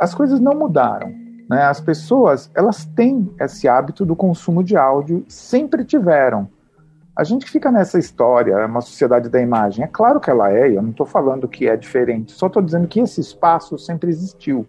[0.00, 1.12] As coisas não mudaram.
[1.48, 1.62] Né?
[1.62, 6.48] As pessoas elas têm esse hábito do consumo de áudio, sempre tiveram.
[7.16, 9.84] A gente fica nessa história, é uma sociedade da imagem.
[9.84, 12.86] É claro que ela é, eu não estou falando que é diferente, só estou dizendo
[12.86, 14.66] que esse espaço sempre existiu.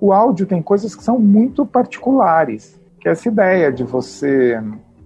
[0.00, 4.62] O áudio tem coisas que são muito particulares, que é essa ideia de você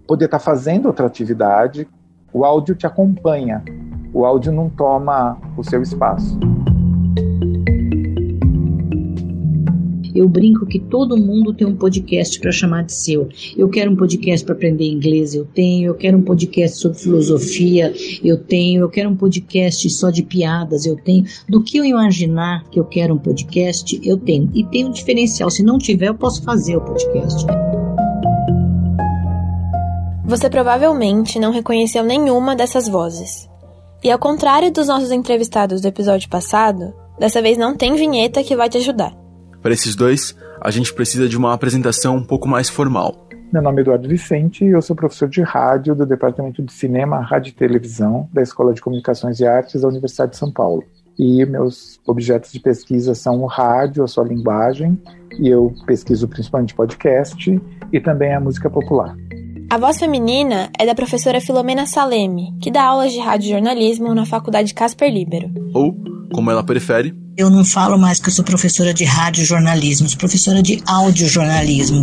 [0.09, 1.89] poder estar tá fazendo outra atividade,
[2.33, 3.63] o áudio te acompanha,
[4.13, 6.39] o áudio não toma o seu espaço.
[10.15, 13.29] Eu brinco que todo mundo tem um podcast para chamar de seu.
[13.57, 15.89] Eu quero um podcast para aprender inglês, eu tenho.
[15.89, 18.83] Eu quero um podcast sobre filosofia, eu tenho.
[18.83, 21.25] Eu quero um podcast só de piadas, eu tenho.
[21.49, 24.51] Do que eu imaginar que eu quero um podcast, eu tenho.
[24.55, 25.51] E tem um diferencial.
[25.51, 27.47] Se não tiver, eu posso fazer o podcast.
[30.25, 33.49] Você provavelmente não reconheceu nenhuma dessas vozes.
[34.03, 38.57] E ao contrário dos nossos entrevistados do episódio passado, dessa vez não tem vinheta que
[38.57, 39.22] vai te ajudar.
[39.63, 43.29] Para esses dois, a gente precisa de uma apresentação um pouco mais formal.
[43.53, 47.21] Meu nome é Eduardo Vicente e eu sou professor de rádio do Departamento de Cinema,
[47.21, 50.83] Rádio e Televisão da Escola de Comunicações e Artes da Universidade de São Paulo.
[51.17, 55.01] E meus objetos de pesquisa são o rádio, a sua linguagem,
[55.39, 57.61] e eu pesquiso principalmente podcast
[57.93, 59.15] e também a música popular.
[59.71, 64.27] A voz feminina é da professora Filomena Saleme, que dá aulas de rádio jornalismo na
[64.27, 65.51] Faculdade Casper Libero.
[65.73, 65.95] Ou,
[66.35, 70.19] como ela prefere, eu não falo mais que eu sou professora de rádio jornalismo, sou
[70.19, 72.03] professora de audiojornalismo.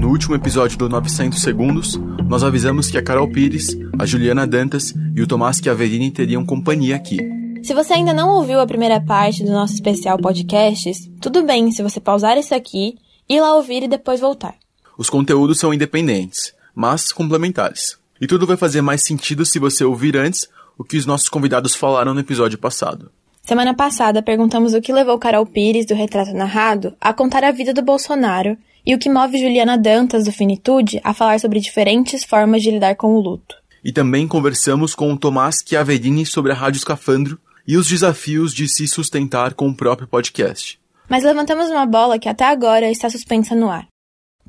[0.00, 4.94] No último episódio do 900 Segundos, nós avisamos que a Carol Pires, a Juliana Dantas
[5.14, 7.18] e o Tomás Chiaverini teriam companhia aqui.
[7.62, 11.82] Se você ainda não ouviu a primeira parte do nosso especial podcasts, tudo bem se
[11.82, 12.94] você pausar isso aqui,
[13.28, 14.54] ir lá ouvir e depois voltar.
[14.96, 17.98] Os conteúdos são independentes, mas complementares.
[18.18, 21.74] E tudo vai fazer mais sentido se você ouvir antes o que os nossos convidados
[21.74, 23.10] falaram no episódio passado.
[23.42, 27.72] Semana passada, perguntamos o que levou Carol Pires, do Retrato Narrado, a contar a vida
[27.72, 32.62] do Bolsonaro e o que move Juliana Dantas, do Finitude, a falar sobre diferentes formas
[32.62, 33.56] de lidar com o luto.
[33.84, 38.68] E também conversamos com o Tomás Chiaverini sobre a Rádio Escafandro e os desafios de
[38.68, 40.80] se sustentar com o próprio podcast.
[41.08, 43.86] Mas levantamos uma bola que até agora está suspensa no ar.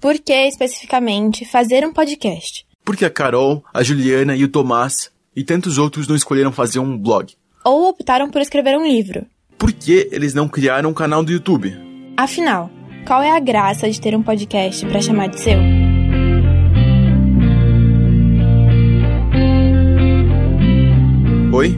[0.02, 2.66] Por que, especificamente, fazer um podcast?
[2.84, 6.98] Porque a Carol, a Juliana e o Tomás e tantos outros não escolheram fazer um
[6.98, 7.36] blog?
[7.64, 9.24] Ou optaram por escrever um livro?
[9.56, 11.78] Por que eles não criaram um canal do YouTube?
[12.18, 12.72] Afinal,
[13.06, 15.60] qual é a graça de ter um podcast para chamar de seu?
[21.54, 21.78] Oi?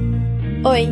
[0.64, 0.88] Oi.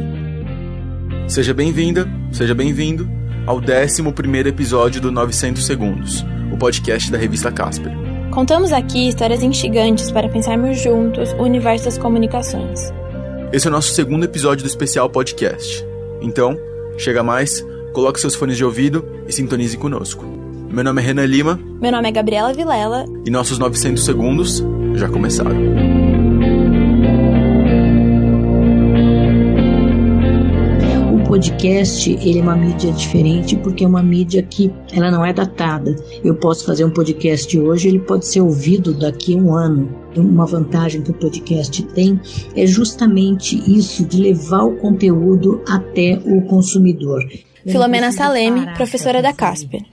[1.29, 3.09] Seja bem-vinda, seja bem-vindo
[3.45, 4.01] ao 11
[4.45, 8.06] episódio do 900 Segundos, o podcast da revista Casper.
[8.37, 12.93] Contamos aqui histórias instigantes para pensarmos juntos o universo das comunicações.
[13.51, 15.83] Esse é o nosso segundo episódio do especial podcast.
[16.21, 16.55] Então,
[16.99, 20.23] chega mais, coloque seus fones de ouvido e sintonize conosco.
[20.69, 21.59] Meu nome é Renan Lima.
[21.81, 23.05] Meu nome é Gabriela Vilela.
[23.25, 26.06] E nossos 900 segundos já começaram.
[31.37, 35.95] Podcast ele é uma mídia diferente porque é uma mídia que ela não é datada.
[36.23, 39.95] Eu posso fazer um podcast hoje, ele pode ser ouvido daqui a um ano.
[40.15, 42.19] Uma vantagem que o podcast tem
[42.55, 47.23] é justamente isso de levar o conteúdo até o consumidor.
[47.67, 49.83] Filomena Saleme, professora da Casper.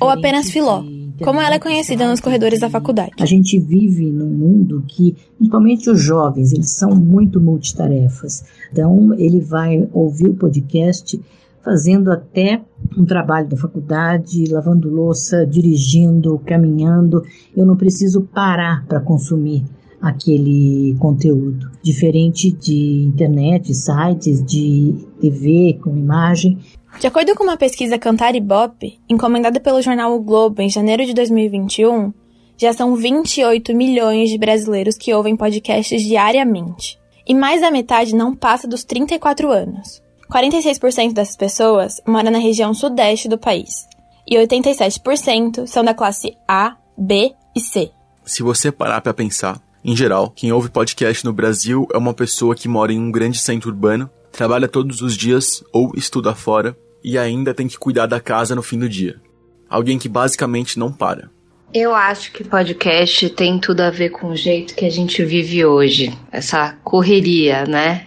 [0.00, 0.84] Ou apenas Filó,
[1.22, 3.12] como ela é conhecida nos corredores da faculdade.
[3.20, 8.44] A gente vive num mundo que, principalmente os jovens, eles são muito multitarefas.
[8.70, 11.20] Então, ele vai ouvir o podcast
[11.62, 12.60] fazendo até
[12.96, 17.22] um trabalho da faculdade, lavando louça, dirigindo, caminhando.
[17.56, 19.64] Eu não preciso parar para consumir
[20.00, 21.70] aquele conteúdo.
[21.80, 26.58] Diferente de internet, sites, de TV com imagem.
[26.98, 31.14] De acordo com uma pesquisa Cantar Ibope, encomendada pelo jornal O Globo em janeiro de
[31.14, 32.12] 2021,
[32.56, 36.98] já são 28 milhões de brasileiros que ouvem podcasts diariamente.
[37.26, 40.02] E mais da metade não passa dos 34 anos.
[40.32, 43.86] 46% dessas pessoas moram na região sudeste do país.
[44.26, 47.90] E 87% são da classe A, B e C.
[48.24, 52.54] Se você parar para pensar, em geral, quem ouve podcast no Brasil é uma pessoa
[52.54, 57.18] que mora em um grande centro urbano, trabalha todos os dias ou estuda fora e
[57.18, 59.20] ainda tem que cuidar da casa no fim do dia.
[59.68, 61.30] Alguém que basicamente não para.
[61.72, 65.64] Eu acho que podcast tem tudo a ver com o jeito que a gente vive
[65.64, 68.06] hoje, essa correria, né?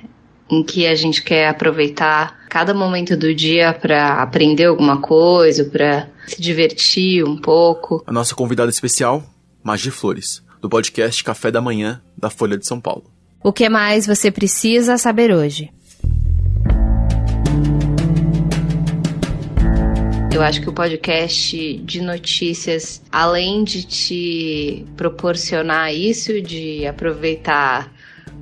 [0.50, 6.08] Em que a gente quer aproveitar cada momento do dia para aprender alguma coisa, para
[6.28, 8.04] se divertir um pouco.
[8.06, 9.24] A nossa convidada especial,
[9.64, 13.04] Magi Flores do podcast Café da Manhã da Folha de São Paulo.
[13.44, 15.70] O que mais você precisa saber hoje?
[20.36, 27.90] Eu acho que o podcast de notícias, além de te proporcionar isso, de aproveitar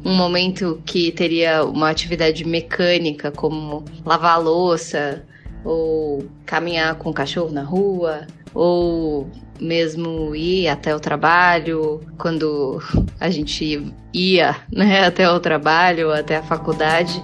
[0.04, 5.24] um momento que teria uma atividade mecânica, como lavar louça,
[5.64, 8.26] ou caminhar com o cachorro na rua,
[8.56, 9.30] ou
[9.62, 12.82] mesmo ir até o trabalho, quando
[13.20, 17.22] a gente ia né, até o trabalho, até a faculdade.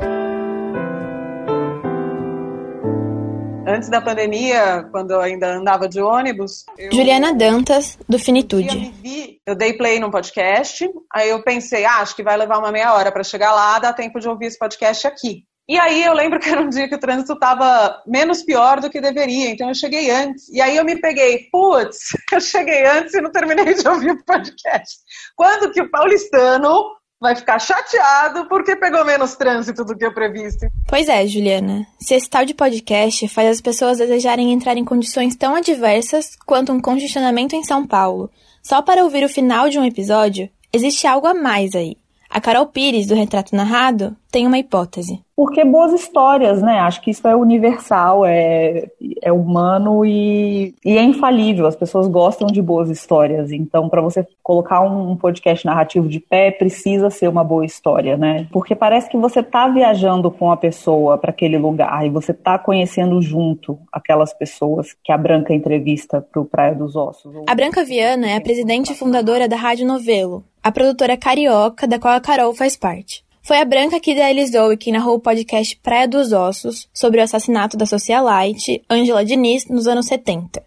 [3.69, 6.65] Antes da pandemia, quando eu ainda andava de ônibus.
[6.75, 8.67] Eu, Juliana Dantas, do Finitude.
[8.67, 12.57] Eu, vi, eu dei play num podcast, aí eu pensei, ah, acho que vai levar
[12.57, 15.43] uma meia hora para chegar lá, dá tempo de ouvir esse podcast aqui.
[15.69, 18.89] E aí eu lembro que era um dia que o trânsito estava menos pior do
[18.89, 20.49] que deveria, então eu cheguei antes.
[20.49, 24.25] E aí eu me peguei, putz, eu cheguei antes e não terminei de ouvir o
[24.25, 24.97] podcast.
[25.35, 30.67] Quando que o paulistano vai ficar chateado porque pegou menos trânsito do que o previsto.
[30.87, 31.85] Pois é, Juliana.
[31.99, 36.71] Se esse tal de podcast faz as pessoas desejarem entrar em condições tão adversas quanto
[36.71, 38.31] um congestionamento em São Paulo,
[38.63, 41.97] só para ouvir o final de um episódio, existe algo a mais aí.
[42.29, 45.19] A Carol Pires, do Retrato Narrado, tem uma hipótese.
[45.35, 46.79] Porque boas histórias, né?
[46.79, 48.89] Acho que isso é universal, é,
[49.21, 51.65] é humano e, e é infalível.
[51.65, 53.51] As pessoas gostam de boas histórias.
[53.51, 58.47] Então, para você colocar um, podcast narrativo de pé, precisa ser uma boa história, né?
[58.51, 62.59] Porque parece que você tá viajando com a pessoa para aquele lugar e você tá
[62.59, 67.33] conhecendo junto aquelas pessoas que a Branca entrevista para o Praia dos Ossos.
[67.47, 71.99] A Branca Viana é a presidente e fundadora da Rádio Novelo, a produtora carioca da
[71.99, 73.23] qual a Carol faz parte.
[73.41, 77.23] Foi a Branca que idealizou e que narrou o podcast Praia dos Ossos sobre o
[77.23, 80.61] assassinato da socialite Angela Diniz nos anos 70.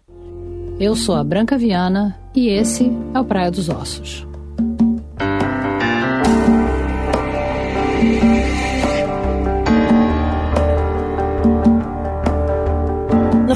[0.79, 4.27] Eu sou a Branca Viana e esse é o Praia dos Ossos.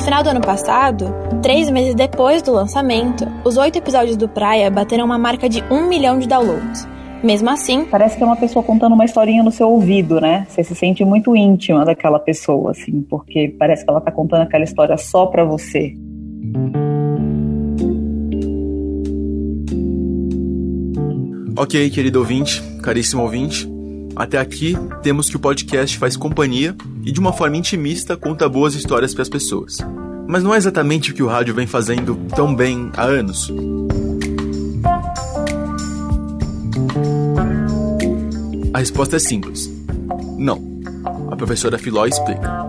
[0.08, 5.04] Final do ano passado, três meses depois do lançamento, os oito episódios do Praia bateram
[5.04, 6.88] uma marca de um milhão de downloads.
[7.22, 10.48] Mesmo assim, parece que é uma pessoa contando uma historinha no seu ouvido, né?
[10.48, 14.64] Você se sente muito íntima daquela pessoa, assim, porque parece que ela tá contando aquela
[14.64, 15.94] história só pra você.
[21.58, 23.68] Ok, querido ouvinte, caríssimo ouvinte,
[24.18, 26.76] até aqui temos que o podcast faz companhia
[27.06, 29.78] e de uma forma intimista conta boas histórias para as pessoas.
[30.28, 33.52] Mas não é exatamente o que o rádio vem fazendo tão bem há anos.
[38.74, 39.72] A resposta é simples.
[40.38, 40.62] Não.
[41.32, 42.67] A professora Filó explica.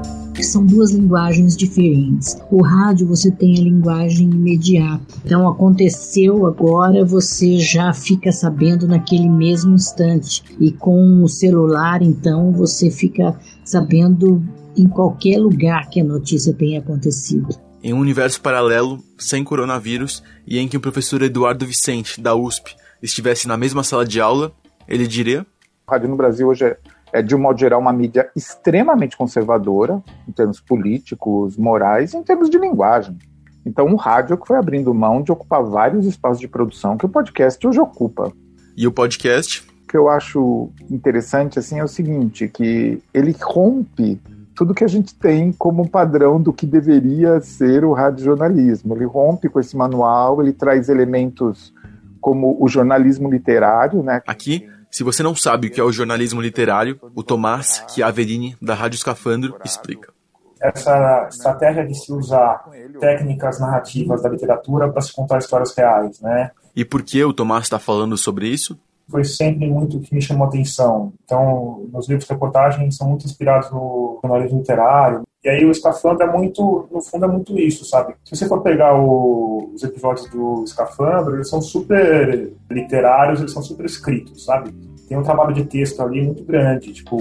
[0.49, 2.37] São duas linguagens diferentes.
[2.51, 5.03] O rádio você tem a linguagem imediata.
[5.25, 10.43] Então aconteceu agora, você já fica sabendo naquele mesmo instante.
[10.59, 14.43] E com o celular, então, você fica sabendo
[14.77, 17.49] em qualquer lugar que a notícia tenha acontecido.
[17.83, 22.75] Em um universo paralelo, sem coronavírus, e em que o professor Eduardo Vicente, da USP,
[23.03, 24.53] estivesse na mesma sala de aula,
[24.89, 25.47] ele diria
[25.89, 26.77] o rádio no Brasil hoje é,
[27.13, 32.51] é, de um modo geral, uma mídia extremamente conservadora, em termos políticos, morais, em termos
[32.51, 33.17] de linguagem.
[33.65, 37.09] Então, o rádio que foi abrindo mão de ocupar vários espaços de produção que o
[37.09, 38.33] podcast hoje ocupa.
[38.77, 39.67] E o podcast?
[39.85, 44.21] O que eu acho interessante assim é o seguinte, que ele rompe
[44.55, 48.95] tudo que a gente tem como padrão do que deveria ser o radiojornalismo.
[48.95, 51.73] Ele rompe com esse manual, ele traz elementos
[52.21, 54.21] como o jornalismo literário, né?
[54.27, 58.75] Aqui se você não sabe o que é o jornalismo literário, o Tomás Chiaverini, da
[58.75, 60.13] Rádio Escafandro, explica.
[60.61, 62.65] Essa estratégia de se usar
[62.99, 66.51] técnicas narrativas da literatura para se contar histórias reais, né?
[66.75, 68.79] E por que o Tomás está falando sobre isso?
[69.09, 71.13] Foi sempre muito o que me chamou a atenção.
[71.25, 76.25] Então, meus livros de reportagem são muito inspirados no jornalismo literário, e aí o Escafandro
[76.25, 78.15] é muito, no fundo é muito isso, sabe?
[78.25, 83.63] Se você for pegar o, os episódios do Escafandro, eles são super literários, eles são
[83.63, 84.73] super escritos, sabe?
[85.09, 87.17] Tem um trabalho de texto ali muito grande, tipo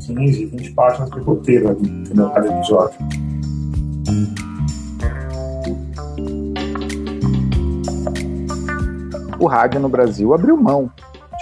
[0.00, 2.30] 15, 20 páginas de roteiro ali, entendeu?
[2.30, 2.98] Cada episódio.
[9.38, 10.90] O rádio no Brasil abriu mão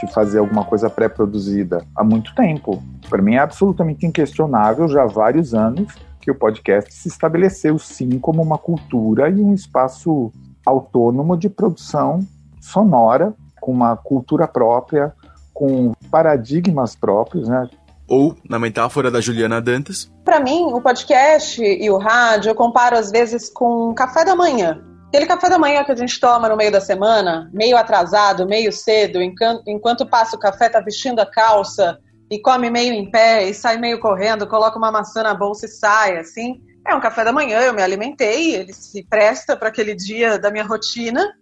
[0.00, 2.82] de fazer alguma coisa pré-produzida há muito tempo.
[3.10, 8.20] Para mim é absolutamente inquestionável já há vários anos que o podcast se estabeleceu sim
[8.20, 10.32] como uma cultura e um espaço
[10.64, 12.24] autônomo de produção
[12.60, 15.12] sonora, com uma cultura própria,
[15.52, 17.68] com paradigmas próprios, né?
[18.06, 20.10] Ou, na metáfora da Juliana Dantas.
[20.24, 24.82] Para mim, o podcast e o rádio eu comparo às vezes com café da manhã.
[25.08, 28.72] Aquele café da manhã que a gente toma no meio da semana, meio atrasado, meio
[28.72, 31.98] cedo, enquanto, enquanto passa o café, tá vestindo a calça
[32.30, 35.68] e come meio em pé e sai meio correndo, coloca uma maçã na bolsa e
[35.68, 36.62] sai, assim.
[36.86, 40.50] É um café da manhã, eu me alimentei, ele se presta para aquele dia da
[40.50, 41.34] minha rotina,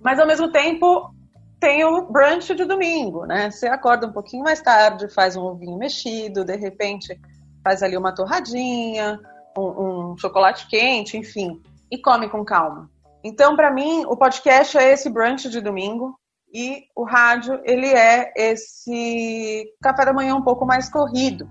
[0.00, 1.14] mas ao mesmo tempo
[1.60, 3.50] tem o brunch de domingo, né?
[3.50, 7.18] Você acorda um pouquinho mais tarde, faz um ovinho mexido, de repente
[7.62, 9.20] faz ali uma torradinha,
[9.56, 12.90] um, um chocolate quente, enfim, e come com calma.
[13.22, 16.18] Então, para mim, o podcast é esse brunch de domingo
[16.56, 21.46] e o rádio, ele é esse café da manhã um pouco mais corrido.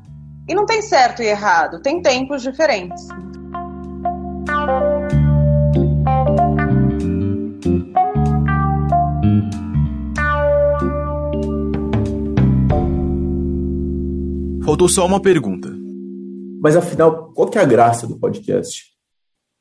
[0.49, 3.07] E não tem certo e errado, tem tempos diferentes.
[14.65, 15.69] Faltou só uma pergunta.
[16.63, 18.85] Mas afinal, qual que é a graça do podcast?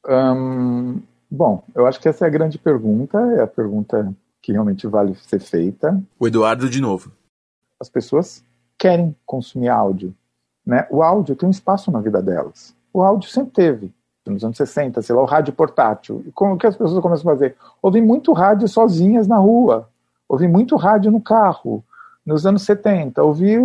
[0.09, 4.11] Um, bom, eu acho que essa é a grande pergunta, é a pergunta
[4.45, 5.99] que realmente vale ser feita.
[6.21, 7.11] O Eduardo de novo.
[7.81, 8.45] As pessoas
[8.77, 10.15] querem consumir áudio.
[10.67, 10.87] Né?
[10.91, 12.77] O áudio tem um espaço na vida delas.
[12.93, 13.93] O áudio sempre teve.
[14.27, 16.23] Nos anos 60, sei lá, o rádio portátil.
[16.27, 17.57] E como que as pessoas começam a fazer?
[17.81, 19.89] Ouvem muito rádio sozinhas na rua.
[20.29, 21.83] Ouvem muito rádio no carro.
[22.25, 23.57] Nos anos 70, ouvi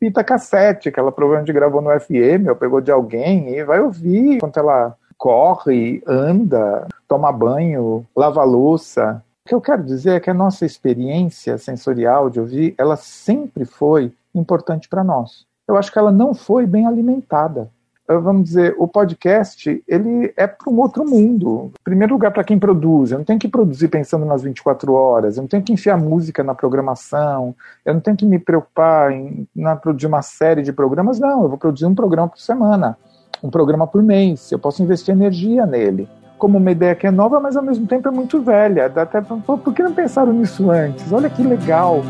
[0.00, 4.34] fita cassete, que ela provavelmente gravou no FM, ou pegou de alguém, e vai ouvir
[4.34, 9.22] enquanto ela corre, anda, toma banho, lava louça.
[9.46, 13.64] O que eu quero dizer é que a nossa experiência sensorial de ouvir, ela sempre
[13.64, 15.46] foi importante para nós.
[15.68, 17.70] Eu acho que ela não foi bem alimentada
[18.08, 21.72] vamos dizer, o podcast, ele é para um outro mundo.
[21.80, 23.10] Em primeiro lugar, para quem produz.
[23.10, 26.44] Eu não tenho que produzir pensando nas 24 horas, eu não tenho que enfiar música
[26.44, 31.18] na programação, eu não tenho que me preocupar em na, produzir uma série de programas,
[31.18, 31.42] não.
[31.42, 32.96] Eu vou produzir um programa por semana,
[33.42, 34.52] um programa por mês.
[34.52, 36.08] Eu posso investir energia nele.
[36.38, 38.88] Como uma ideia que é nova, mas ao mesmo tempo é muito velha.
[38.88, 41.12] Dá até, por que não pensaram nisso antes?
[41.12, 42.02] Olha que legal.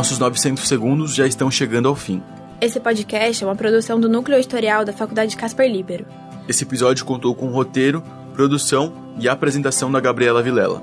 [0.00, 2.22] nossos 900 segundos já estão chegando ao fim.
[2.58, 6.06] Esse podcast é uma produção do Núcleo Editorial da Faculdade Casper Libero.
[6.48, 10.82] Esse episódio contou com roteiro, produção e apresentação da Gabriela Vilela.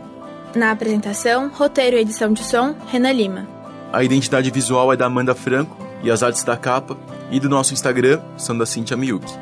[0.55, 3.47] Na apresentação, roteiro e edição de som, Renan Lima.
[3.91, 6.97] A identidade visual é da Amanda Franco e as artes da capa
[7.31, 9.33] e do nosso Instagram são da Cintia Miyuki.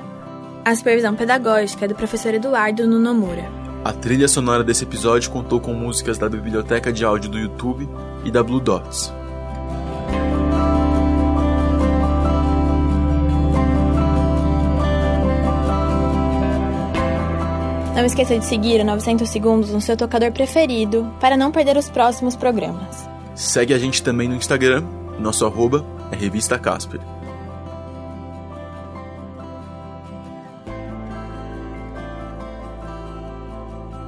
[0.63, 3.47] A supervisão pedagógica é do professor Eduardo Nunomura.
[3.83, 7.88] A trilha sonora desse episódio contou com músicas da biblioteca de áudio do YouTube
[8.24, 9.13] e da Blue Dots.
[17.95, 21.89] Não esqueça de seguir o 900 Segundos no seu tocador preferido para não perder os
[21.89, 23.07] próximos programas.
[23.35, 24.83] Segue a gente também no Instagram,
[25.19, 27.00] nosso arroba é Revista Casper.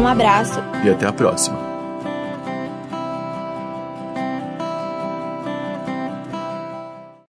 [0.00, 1.65] Um abraço e até a próxima.